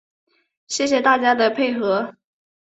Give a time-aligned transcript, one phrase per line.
[0.67, 2.15] 谢谢大家的配合